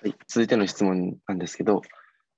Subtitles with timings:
[0.00, 1.82] はい、続いての質問なんですけど、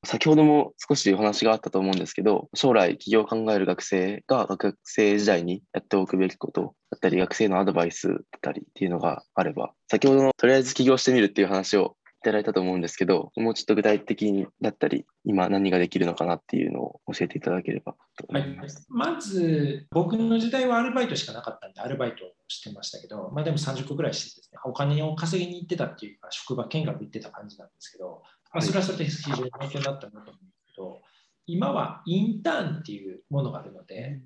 [0.07, 18.87] 先ほども少しお話があったと思うんですけど、将来起業を考える学生が学生時代にやっておくべきことだったり、学生のアドバイスだったりっていうのがあれば、先ほどのとりあえず起業してみるっていう話をただいたと思うんですけど、もうちょっと具体的にだったり、今何ができるのかなっていうのを教えていただければと思います。
[18.91, 31.03] はい、まず、僕の時代はアルバイトしかなかったんで、アルバイトをしてましたけど、まあでも30個ぐらいしてですね、お金を稼ぎに行ってたっていうか、職場見学行ってた感じなんですけど、まあ、それはそれで非常に勉強になったなと思うんですけど、
[31.47, 34.21] 今はインターンっていうものがあるので、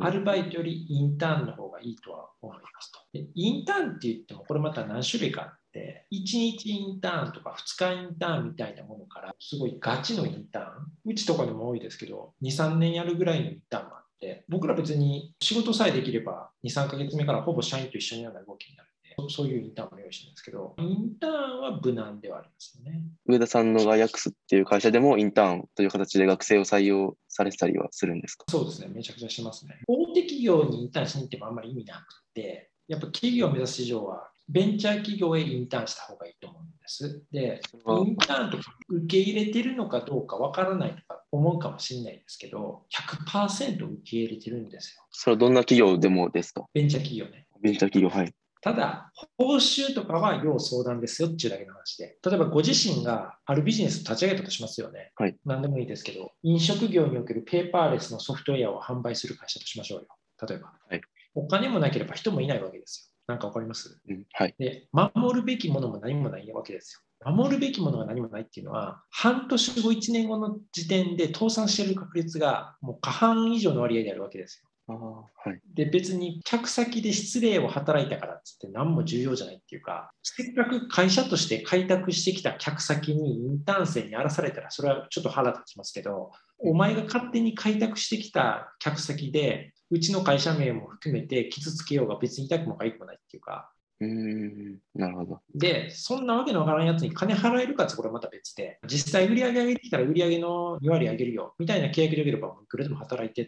[0.00, 2.98] アルバイトよりインターンの方がいいとは思いますと。
[3.12, 10.66] でインターンって言っても、これまた何種類かあって、1日インターンとか2日インターンみたいなものから、すごいガチのインターン、
[11.04, 18.88] うちとかでも多いですけど、2、3年やるぐらいのインターンもあって、僕ら別に仕事さえできれば、2、3ヶ月目からほぼ社員と一緒になる動きになる
[19.30, 23.02] そういうインターンも用意してるんですけど、インターンは無難ではありますよね。
[23.26, 28.44] 上田さんのガイアックスっていう会社でもインターンという形で学生を採用されてたりはするんですか？
[28.48, 29.80] そうですね、めちゃくちゃしますね。
[29.88, 37.22] 大手企業にインターンしに行ってもあんまり意味なくて、やっぱ企業を目指す市場はベンチャー企業へインターンした方がいいと思うんです。
[37.30, 37.60] で、
[38.06, 42.84] インターンとか受け入れてるのかどうかわからないとか思うかもしれないですけど、
[43.28, 45.02] 100%受け入れてるんですよ。
[45.10, 46.64] それはどんな企業でもですか？
[46.72, 47.46] ベンチャー企業ね。
[47.60, 48.32] ベンチャー企業、はい。
[48.60, 55.12] ただ、報酬とかは要相談ですよっていうだけの話で、例えばご自身があるビジネスを立ち上げたとしますよね。
[55.14, 60.06] はい、何でもいいですけど、飲食業におけるペーパーレスのソフトウェアを販売する会社としましょうよ。
[60.48, 60.72] 例えば。
[60.88, 61.00] はい、
[61.34, 63.07] お金もなければ人もいないわけですよ。
[63.28, 67.32] なんかわかります、うんはい、で、守るべきものも何もないわけですよ。
[67.32, 74.68] 守るべきものが何もないっていうのは、半年後、1年後の時点で倒産している確率がもう過半以上の割合であるわけですよ。
[74.90, 95.40] あはい、で別に客先で失礼を働いたからっつって何も重要じゃないっていうかせっかく会社として開拓してきた客先にインターン生に荒らされたらそれはちょっと腹立ちますけどお前が勝手に開拓してきた客先でうちの会社名も含めて傷つけようが別に痛くもかゆくもないっていうかうんなるほど。
[95.54, 103.46] で、そんなわけのわからんやつに金払えるかってこれまた別で、実際売り上げ上げてきたら売り上げの2割上げるよみたいな契約でよければいくらでも働いてっ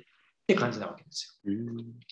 [0.48, 1.52] て感じなわけですよ。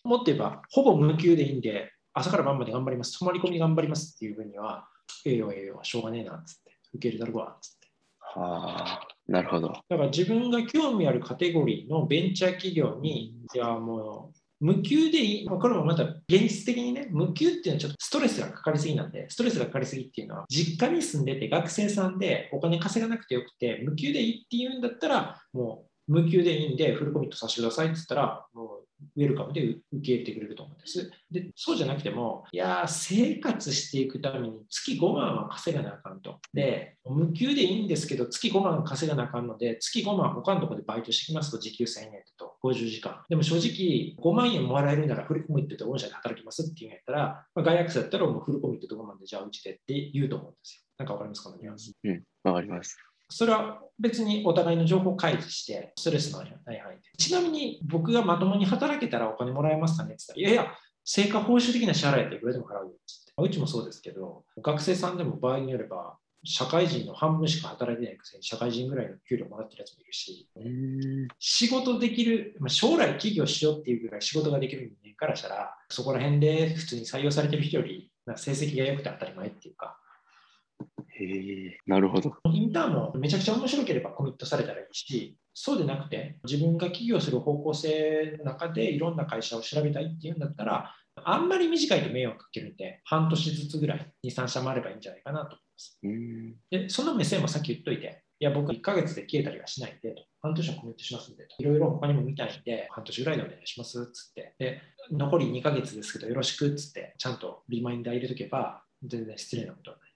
[0.05, 4.89] もっと言えば、ほぼ無給でいいんで、朝から晩まで頑張ります、泊まり込み頑張りますっていう分には、
[5.27, 7.78] ええよええよ、しょうがねえなっつって、受け入れたるわっつって。
[8.35, 9.69] はあ、なるほど。
[9.89, 31.11] だから自分が興味あるカテゴリーのベンチャー企業に、いやもう、無給でいい、これもまた現実的にね、無給っていうのはちょっとストレスがかかりすぎなんで、ストレスがかかりすぎっていうのは、実家に住んでて学生さんでお金稼がなくてよくて、無給でいいっていうんだったら、もう無給でいいんで、フルコミットさせてくださいって言ったら、もうウェルカムで受け入れてくれると思うんです。
[31.31, 36.41] で、そうじゃなくても、いや生活していくために月5万は稼がなあかんと。
[36.53, 43.25] で、無給でいいんですけど、月5万稼がなあかんので、月5万他のところでバイトしてきますと、時給1000円と50時間。
[43.29, 50.83] でも正直、5万円もらえるならフルコミットで御社で働きますっていうんやったら、まあ、外役者だったらもうフルコミットで5万でじゃあうちでって言うと思うんですよ。
[50.99, 51.93] なんかわかりますかニュアンス。
[52.03, 52.97] うん、わかります。
[53.31, 57.03] それは別にお互いの情報開示して、ストレスのない範囲で。
[57.19, 60.75] ちなみに僕がまともに働けたらお金もらえますかねって言ったら、いやいや、
[61.05, 62.99] 成果報酬的な支払いっていくらでも払うよって。
[63.37, 70.49] うちもそうですけど、学生さんでも場合によれば、社会人の半分しか働いてないくせに社会人ぐらいの給料もらってるやつもいるし、
[71.39, 79.99] 仕事できる、将来起業しようっていうぐらい仕事ができる人間からしたら、そこら辺で普通に採用されてる人より成績が良くて当たり前っていうか、
[81.21, 82.33] へえ、なるほど。
[82.45, 96.01] インターンもめちゃくちゃ面白ければコミットされたらいいし、そうでなくて、自分が起業する方向性の中でいろんな会社を調べたいっていうんだったら、あんまり短いと迷惑かけるんで、半年ずつぐらい、2、3社もあればいいんじゃないかなとます。
[96.71, 104.81] で、その目線もさっき言っといて、いや、僕1ヶ月で消えたりはしないんで、と半年はコミットしますんで、いろいろ他にも見たいんで、半年ぐらいでお願いしますっつって、で、
[105.11, 110.09] 残り2ヶ月ですけどよろしくっつって、ちゃんとリマインダー入れとけば、全然失礼なことはない。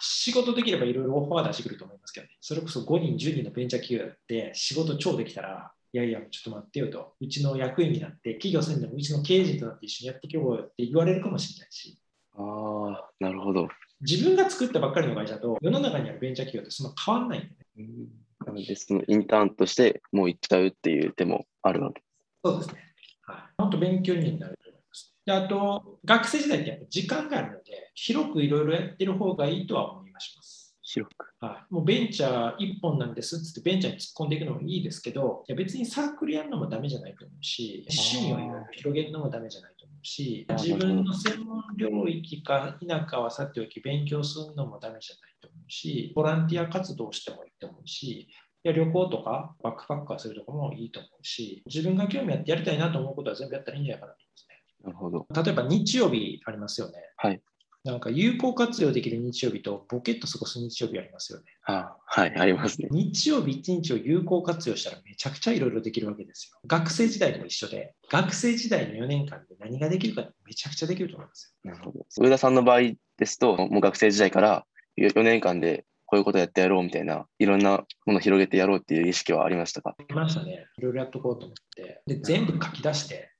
[0.00, 2.32] 仕事できればいろいろオファー出してくると思いますけどね。
[2.40, 11.98] それこそ5人、10人のベンチャー企業って仕事超できたら、いやいや、ちょっと待ってよと、うちの役員になって、企業するんでもうちの経営陣となって一緒にやっていこうよって言われるかもしれないし。
[12.36, 13.68] ああ、なるほど。
[14.00, 18.08] 自分が作ったばっかりの会社と、世の中にあるベンチャー企業ってそんな変わんないんでね。
[18.46, 22.08] なので、そのインターンとしてもう行っちゃうっていう手もあるわけです。
[22.44, 22.82] そうですね。
[23.22, 23.36] はい。
[23.58, 25.14] 本当勉強になると思います。
[25.24, 30.68] で、あと、学生時代ってやっぱ時間があるので、広くいろいろやってる方がいいとは思います。
[30.88, 31.26] 広く。
[31.40, 39.72] はい、もうベンチャー1本なんですっつってベンチャーに突っ込んでいくのもいいですけど、いや別にサークルやるのもダメじゃないと思うし、趣味をいろいろ広げるのもダメじゃない
[40.08, 48.28] し、自分の専門領域か否かはさておき勉強するのもダメじゃないと思ううし、ボランティア活動してもいいと思うし、い
[48.64, 54.56] や旅行とかバックパッカーするとかもいいと思うし、自分が興味あってやりたいなと思うことは全部やったらいいんじゃないかなと思いますね。
[54.84, 55.26] なるほど。
[55.44, 56.94] 例えば日曜日ありますよね。
[57.16, 57.40] はい。
[57.84, 61.44] なんか有効活用できる日曜日とボケっと過ごす日曜日ありますよね。
[61.64, 62.88] あはい、ありますね。
[62.90, 66.58] 日曜日一日を有効活用したらめちゃくちゃいろいろできるわけですよ。
[66.66, 72.06] 学生時代でも一緒で、学生時代の4年間で何ができるかめちゃくちゃできると思いますなるほど。
[72.20, 72.80] 上田さんの場合
[73.16, 74.66] ですと、もう学生時代から
[74.98, 79.94] 4年間でこういうことやってやろうみたいな、いろんなものを広げてやろうっていう意識はありましたか？
[79.98, 80.06] よ。
[80.10, 80.66] いましたね。
[80.78, 82.02] いろいろやっとこうと思って。
[82.06, 83.30] で、全部書き出して、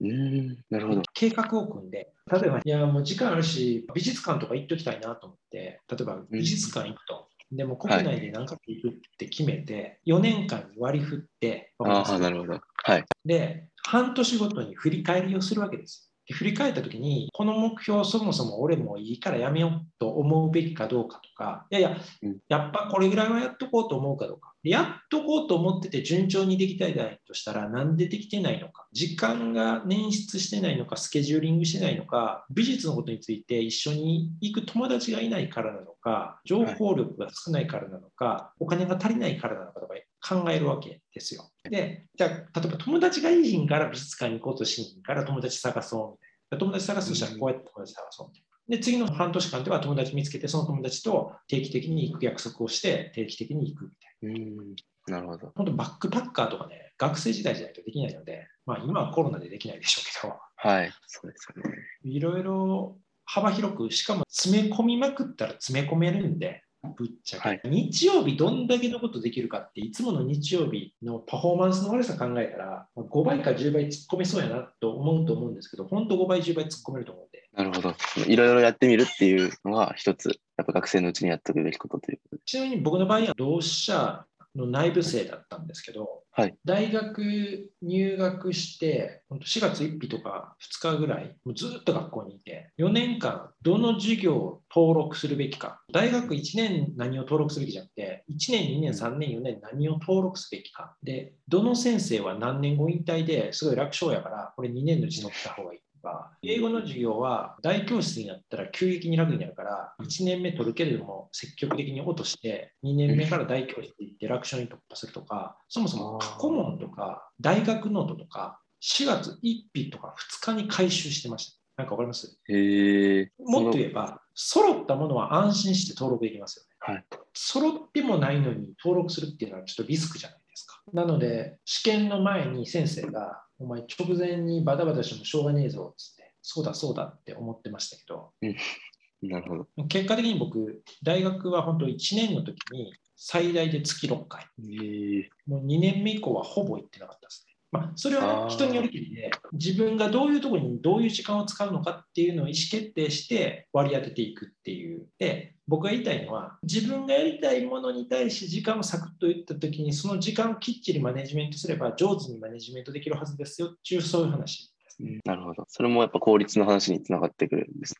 [0.00, 1.02] うーん、なるほど。
[1.14, 7.28] 計画を組んで、例えば、いや、もう時間あるし、美術館とか行っときたいなと思って、例えば美術館行くと。
[7.50, 12.60] でも国内で何回行くって決めて、4年間に割り振って、ああ、なるほど。
[12.84, 13.04] はい。
[13.24, 16.07] で、半年ごとに振り返りをするわけです。
[16.28, 24.52] で振り返ったときに、この目標、そもそも俺もういいからやめようと思うべきかどうかとか、いやいやうん、やっぱこれぐらいはやっとこうと思うかどうか。
[24.62, 28.86] でやっとこうと思ってて順調にできたいとしたら、なんでできてないのか。
[28.92, 41.50] 時間が捻出してないのか、スケジューリングしてないのか、美術のことについて一緒に行く友達がいないからなのか、情報力が少ないからなのか、お金が足りないからなのかとか考えるわけですよ。
[41.64, 42.30] で、じゃあ、
[42.60, 46.58] 例えば友達がいいひんから美術館に行こうとしんから友達探そうみたいな。
[46.58, 48.76] 友達探すとしたらこうやって友達探そうみたいな。
[48.76, 54.30] で、次の半年間では友達見つけて、その友達と定期的に行く約束をして、定期的に行くみたいな。
[54.30, 54.76] うーん、
[55.12, 55.52] なるほど。
[55.54, 61.78] 本当バックパッカーとかね、学生時代じゃないとできないので、まあ今はコロナでできないでしょうけど、はい、そうですよね。
[62.02, 66.62] いろいろ幅広く、しかも詰め込みまくったら詰め込めるんで、
[66.96, 77.94] ぶっちゃけ、はい日曜日どんだけのことできるかって、いつもの日曜日のパフォーマンスの悪さ考えたら、5倍か10倍突っ込めそうやなと思うと思うんですけど、本当5倍、10倍突っ込めると思うんで、なるほど。
[78.26, 82.42] いろいろやってみるっていうのが一つ、やっぱ学生のうちにやっておくべきことということで。
[82.44, 86.54] ちなみに僕の場合は同志社の内部生だったんですけど、はい。
[86.64, 95.80] 大学入学して4月1日とか2日ぐらいもうずっと学校にいて4年間どの授業を登録するべきか。
[95.92, 100.94] 大学1年何を登録すべきじゃなくて1年2年3年4年何を登録すべきか。
[101.02, 105.80] でどの先生は何年後引退ですごい楽勝やからこれ2年のうち乗った方がいい。
[105.98, 121.58] か英語の授業は大教室になったら急激に楽になるから1年目取るけれども積極的に落として2年目から大教室行って楽勝に突破するとかそもそも過去問とか大学ノートとか4月1日とか2日に回収してました。
[121.78, 122.36] なんかわかります？
[122.48, 123.30] へえ。
[123.38, 126.94] もっと言えば、揃ったものは安心して登録できますよね。
[126.94, 127.04] はい。
[127.34, 130.82] 揃ってもないのに登録するっていうのはちょっとリスクじゃないですか。
[130.92, 138.32] なので、試験の前に先生が、お前直前にバタバタしてもしょうがねえぞっつって、そうだそうだって思ってましたけど、
[139.22, 139.84] なるほど。
[139.88, 145.30] 結果的に僕、大学は本当1年の時に最大で月6回、へえ。
[145.46, 147.47] もう2年目以降はほぼ行ってなかったですね。
[147.70, 155.06] まあ、それは、人によりきりで、自分がどういうところにどういう時間を使うのかっていうのを意思決定して割り当てていくっていう。
[155.18, 165.18] で、僕が言いたいのは、自分がやりたいものに対して時間をサクッと言ったときに、その時間をきっちりマネジメントすれば上手にマネジメントできるはずですよっていう、そういう話ですね。
[165.26, 165.64] なるほど。
[165.68, 167.96] それもやっぱ効率の話につながってくるんですね。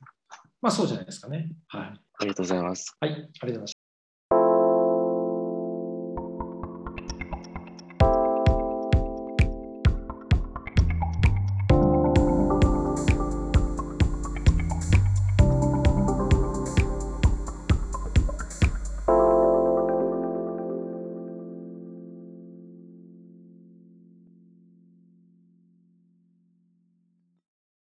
[0.63, 1.53] まあそうじゃないですかね。
[1.69, 1.83] はい。
[1.83, 2.97] ありがとうございます。
[3.01, 3.78] はい、ありがとうございました。